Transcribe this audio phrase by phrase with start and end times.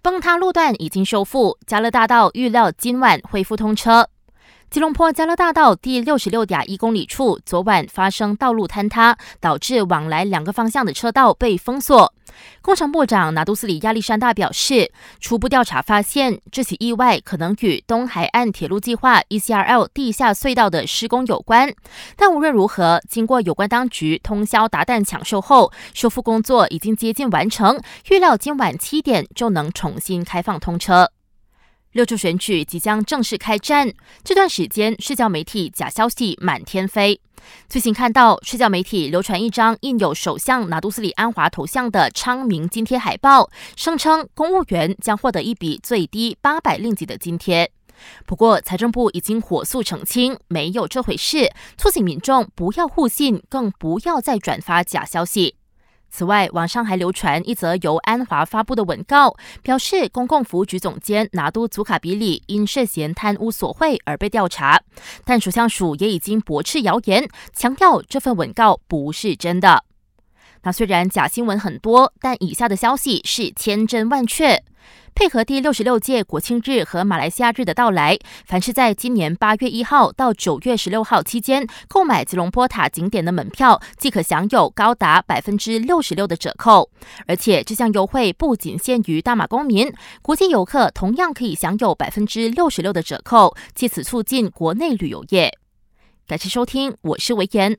[0.00, 4.08] 崩塌路段已经修复，加勒大道预料今晚恢复通车。
[4.70, 12.12] 吉隆坡加勒大道第六十六点一公里处，昨晚发生道路坍塌，导致往来两个方向的车道被封锁。
[12.60, 21.72] 工程部长拿督斯里亚历山大表示，初步调查发现，这起意外可能与东海岸铁路计划 （ECRL） 地下隧道的施工有关。
[22.14, 27.80] 但无论如何，经过有关当局通宵达旦抢修后，修复工作已经接近完成，
[28.10, 31.10] 预料今晚七点就能重新开放通车。
[31.92, 33.90] 六州选举即将正式开战，
[34.22, 37.18] 这段时间社交媒体假消息满天飞。
[37.68, 47.70] 最近看到社交媒体流传一张印有首相拿督斯里安华头像的昌明津贴海报，声称公务员将获得一笔最低八百令吉的津贴。
[48.26, 55.57] 不过财政部已经火速澄清，没有这回事，促请民众不要互信，更不要再转发假消息。
[56.10, 64.80] 此外，网上还流传一则由安华发布的文告，表示公共服务局总监拿督祖卡比里因涉嫌贪污索贿而被调查，
[65.24, 69.84] 但首相署也已经驳斥谣言，强调这份文告不是真的。
[70.62, 74.64] 那虽然假新闻很多，但以下的消息是千真万确。
[75.18, 78.16] 配合第六十六届国庆日和马来西亚日的到来，
[78.46, 86.88] 凡是在今年八月一号到九月十六号期间购买吉隆坡塔景点的门票，即可享有高达百分之六十六的折扣。
[87.26, 95.52] 而且这项优惠不仅限于大马公民，国际游客同样可以享有百分之六十六的折扣，借此促进国内旅游业。
[96.28, 97.78] 感谢收听，我是维言。